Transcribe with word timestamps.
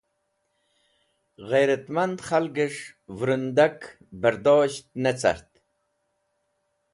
Ghairatmand 1.49 2.17
Khalges̃h 2.27 2.83
Vurundak 3.17 3.79
Bardosht 4.21 4.87
ne 5.03 5.11
cart 5.21 5.49